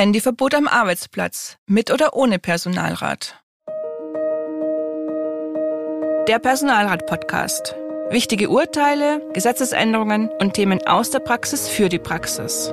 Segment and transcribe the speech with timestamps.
[0.00, 3.38] Handyverbot am Arbeitsplatz, mit oder ohne Personalrat.
[6.26, 7.76] Der Personalrat-Podcast.
[8.08, 12.72] Wichtige Urteile, Gesetzesänderungen und Themen aus der Praxis für die Praxis.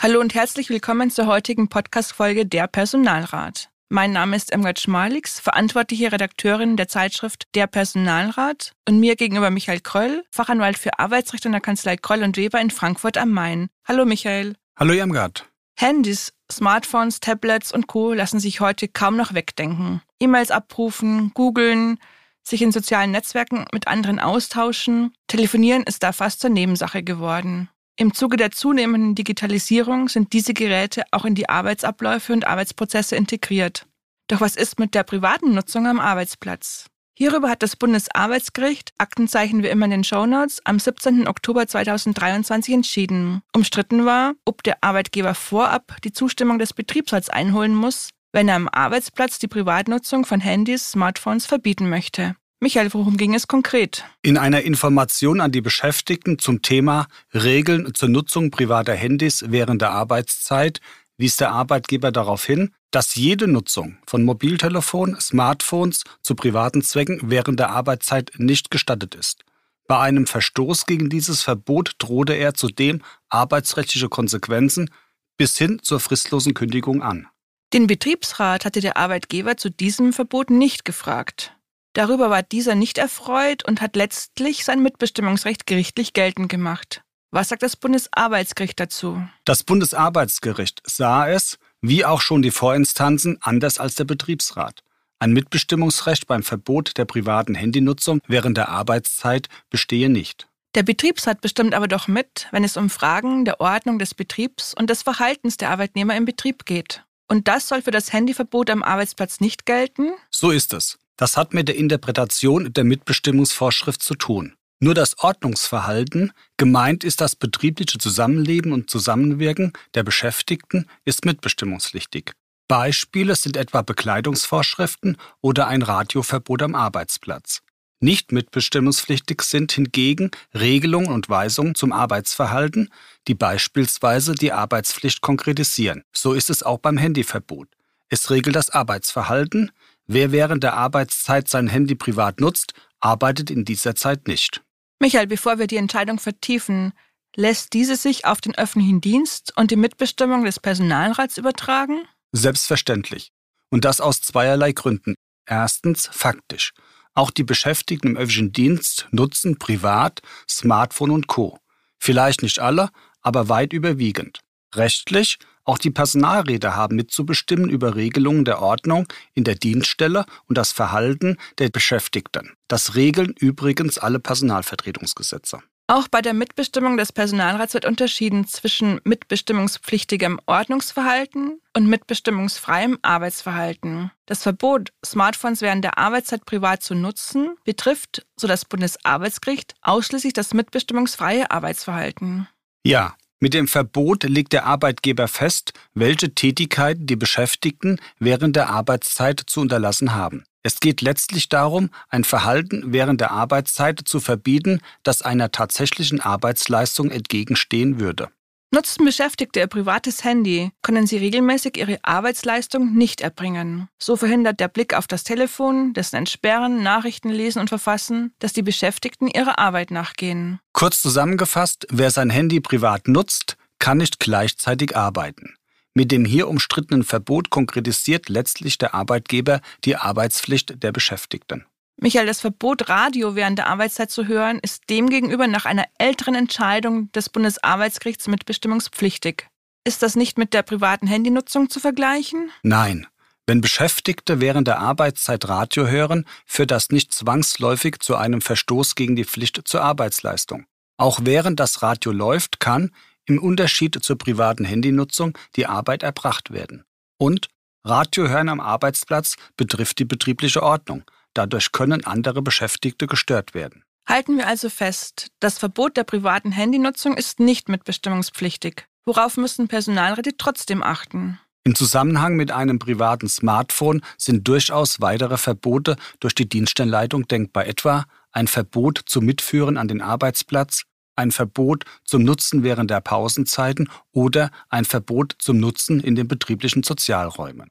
[0.00, 3.71] Hallo und herzlich willkommen zur heutigen Podcast-Folge Der Personalrat.
[3.94, 9.80] Mein Name ist Emgard Schmalix, verantwortliche Redakteurin der Zeitschrift Der Personalrat und mir gegenüber Michael
[9.80, 13.68] Kröll, Fachanwalt für Arbeitsrecht in der Kanzlei Kröll und Weber in Frankfurt am Main.
[13.84, 14.56] Hallo Michael.
[14.78, 15.44] Hallo Irmgard.
[15.78, 18.14] Handys, Smartphones, Tablets und Co.
[18.14, 20.00] lassen sich heute kaum noch wegdenken.
[20.18, 21.98] E-Mails abrufen, googeln,
[22.42, 25.12] sich in sozialen Netzwerken mit anderen austauschen.
[25.26, 27.68] Telefonieren ist da fast zur Nebensache geworden.
[27.96, 33.86] Im Zuge der zunehmenden Digitalisierung sind diese Geräte auch in die Arbeitsabläufe und Arbeitsprozesse integriert.
[34.28, 36.86] Doch was ist mit der privaten Nutzung am Arbeitsplatz?
[37.14, 41.28] Hierüber hat das Bundesarbeitsgericht, Aktenzeichen wie immer in den Shownotes, am 17.
[41.28, 43.42] Oktober 2023 entschieden.
[43.52, 48.68] Umstritten war, ob der Arbeitgeber vorab die Zustimmung des Betriebsrats einholen muss, wenn er am
[48.68, 52.34] Arbeitsplatz die Privatnutzung von Handys, Smartphones verbieten möchte.
[52.62, 54.04] Michael, worum ging es konkret?
[54.22, 59.90] In einer Information an die Beschäftigten zum Thema Regeln zur Nutzung privater Handys während der
[59.90, 60.80] Arbeitszeit
[61.16, 67.58] wies der Arbeitgeber darauf hin, dass jede Nutzung von Mobiltelefon, Smartphones zu privaten Zwecken während
[67.58, 69.44] der Arbeitszeit nicht gestattet ist.
[69.88, 74.88] Bei einem Verstoß gegen dieses Verbot drohte er zudem arbeitsrechtliche Konsequenzen
[75.36, 77.26] bis hin zur fristlosen Kündigung an.
[77.72, 81.56] Den Betriebsrat hatte der Arbeitgeber zu diesem Verbot nicht gefragt.
[81.94, 87.02] Darüber war dieser nicht erfreut und hat letztlich sein Mitbestimmungsrecht gerichtlich geltend gemacht.
[87.30, 89.22] Was sagt das Bundesarbeitsgericht dazu?
[89.44, 94.82] Das Bundesarbeitsgericht sah es, wie auch schon die Vorinstanzen, anders als der Betriebsrat.
[95.18, 100.48] Ein Mitbestimmungsrecht beim Verbot der privaten Handynutzung während der Arbeitszeit bestehe nicht.
[100.74, 104.88] Der Betriebsrat bestimmt aber doch mit, wenn es um Fragen der Ordnung des Betriebs und
[104.88, 107.04] des Verhaltens der Arbeitnehmer im Betrieb geht.
[107.28, 110.12] Und das soll für das Handyverbot am Arbeitsplatz nicht gelten?
[110.30, 110.98] So ist es.
[111.16, 114.54] Das hat mit der Interpretation der Mitbestimmungsvorschrift zu tun.
[114.80, 122.32] Nur das Ordnungsverhalten, gemeint ist das betriebliche Zusammenleben und Zusammenwirken der Beschäftigten, ist mitbestimmungspflichtig.
[122.66, 127.60] Beispiele sind etwa Bekleidungsvorschriften oder ein Radioverbot am Arbeitsplatz.
[128.00, 132.88] Nicht mitbestimmungspflichtig sind hingegen Regelungen und Weisungen zum Arbeitsverhalten,
[133.28, 136.02] die beispielsweise die Arbeitspflicht konkretisieren.
[136.12, 137.68] So ist es auch beim Handyverbot.
[138.08, 139.70] Es regelt das Arbeitsverhalten,
[140.06, 144.62] Wer während der Arbeitszeit sein Handy privat nutzt, arbeitet in dieser Zeit nicht.
[145.00, 146.92] Michael, bevor wir die Entscheidung vertiefen,
[147.34, 152.02] lässt diese sich auf den öffentlichen Dienst und die Mitbestimmung des Personalrats übertragen?
[152.32, 153.30] Selbstverständlich.
[153.70, 155.14] Und das aus zweierlei Gründen.
[155.46, 156.72] Erstens faktisch.
[157.14, 161.58] Auch die Beschäftigten im öffentlichen Dienst nutzen privat Smartphone und Co.
[161.98, 162.90] Vielleicht nicht alle,
[163.20, 164.40] aber weit überwiegend.
[164.74, 170.72] Rechtlich auch die Personalräte haben mitzubestimmen über Regelungen der Ordnung in der Dienststelle und das
[170.72, 172.52] Verhalten der Beschäftigten.
[172.68, 175.60] Das regeln übrigens alle Personalvertretungsgesetze.
[175.88, 184.10] Auch bei der Mitbestimmung des Personalrats wird unterschieden zwischen mitbestimmungspflichtigem Ordnungsverhalten und mitbestimmungsfreiem Arbeitsverhalten.
[184.26, 190.54] Das Verbot, Smartphones während der Arbeitszeit privat zu nutzen, betrifft, so das Bundesarbeitsgericht, ausschließlich das
[190.54, 192.48] mitbestimmungsfreie Arbeitsverhalten.
[192.84, 199.42] Ja, mit dem Verbot legt der Arbeitgeber fest, welche Tätigkeiten die Beschäftigten während der Arbeitszeit
[199.44, 200.44] zu unterlassen haben.
[200.62, 207.10] Es geht letztlich darum, ein Verhalten während der Arbeitszeit zu verbieten, das einer tatsächlichen Arbeitsleistung
[207.10, 208.28] entgegenstehen würde.
[208.74, 213.88] Nutzen Beschäftigte ihr privates Handy, können sie regelmäßig ihre Arbeitsleistung nicht erbringen.
[213.98, 218.62] So verhindert der Blick auf das Telefon, dessen Entsperren, Nachrichten lesen und verfassen, dass die
[218.62, 220.58] Beschäftigten ihrer Arbeit nachgehen.
[220.72, 225.54] Kurz zusammengefasst, wer sein Handy privat nutzt, kann nicht gleichzeitig arbeiten.
[225.92, 231.66] Mit dem hier umstrittenen Verbot konkretisiert letztlich der Arbeitgeber die Arbeitspflicht der Beschäftigten.
[231.96, 237.12] Michael, das Verbot, Radio während der Arbeitszeit zu hören, ist demgegenüber nach einer älteren Entscheidung
[237.12, 239.46] des Bundesarbeitsgerichts mitbestimmungspflichtig.
[239.84, 242.50] Ist das nicht mit der privaten Handynutzung zu vergleichen?
[242.62, 243.06] Nein.
[243.46, 249.16] Wenn Beschäftigte während der Arbeitszeit Radio hören, führt das nicht zwangsläufig zu einem Verstoß gegen
[249.16, 250.66] die Pflicht zur Arbeitsleistung.
[250.96, 252.92] Auch während das Radio läuft, kann,
[253.26, 256.84] im Unterschied zur privaten Handynutzung, die Arbeit erbracht werden.
[257.18, 257.48] Und
[257.84, 261.02] Radiohören am Arbeitsplatz betrifft die betriebliche Ordnung.
[261.34, 263.84] Dadurch können andere Beschäftigte gestört werden.
[264.06, 268.86] Halten wir also fest, das Verbot der privaten Handynutzung ist nicht mitbestimmungspflichtig.
[269.04, 271.38] Worauf müssen Personalräte trotzdem achten?
[271.64, 278.04] Im Zusammenhang mit einem privaten Smartphone sind durchaus weitere Verbote durch die Dienststellenleitung denkbar, etwa
[278.32, 280.82] ein Verbot zum Mitführen an den Arbeitsplatz,
[281.14, 286.82] ein Verbot zum Nutzen während der Pausenzeiten oder ein Verbot zum Nutzen in den betrieblichen
[286.82, 287.70] Sozialräumen.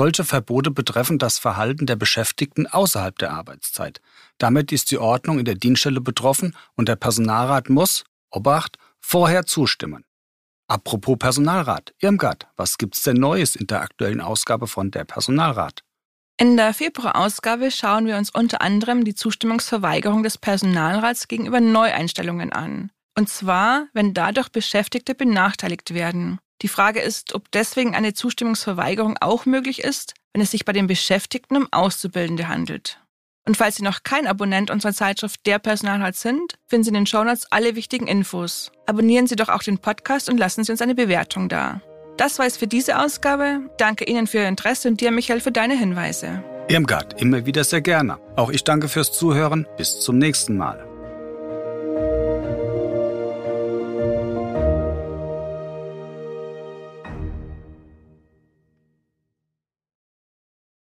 [0.00, 4.00] Solche Verbote betreffen das Verhalten der Beschäftigten außerhalb der Arbeitszeit.
[4.38, 10.06] Damit ist die Ordnung in der Dienststelle betroffen und der Personalrat muss, Obacht, vorher zustimmen.
[10.68, 15.82] Apropos Personalrat, Irmgard, was gibt's denn Neues in der aktuellen Ausgabe von der Personalrat?
[16.38, 22.90] In der Februarausgabe schauen wir uns unter anderem die Zustimmungsverweigerung des Personalrats gegenüber Neueinstellungen an.
[23.18, 26.38] Und zwar, wenn dadurch Beschäftigte benachteiligt werden.
[26.62, 30.86] Die Frage ist, ob deswegen eine Zustimmungsverweigerung auch möglich ist, wenn es sich bei den
[30.86, 33.00] Beschäftigten um Auszubildende handelt.
[33.46, 37.06] Und falls Sie noch kein Abonnent unserer Zeitschrift Der Personalrat sind, finden Sie in den
[37.06, 38.70] Shownotes alle wichtigen Infos.
[38.86, 41.80] Abonnieren Sie doch auch den Podcast und lassen Sie uns eine Bewertung da.
[42.16, 43.70] Das war es für diese Ausgabe.
[43.78, 46.44] Danke Ihnen für Ihr Interesse und dir, Michael, für deine Hinweise.
[46.68, 48.18] Irmgard, immer wieder sehr gerne.
[48.36, 49.66] Auch ich danke fürs Zuhören.
[49.76, 50.89] Bis zum nächsten Mal.